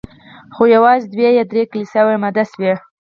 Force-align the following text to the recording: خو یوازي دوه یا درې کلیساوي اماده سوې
خو 0.53 0.63
یوازي 0.75 1.05
دوه 1.13 1.29
یا 1.37 1.43
درې 1.51 1.63
کلیساوي 1.71 2.13
اماده 2.17 2.43
سوې 2.51 2.73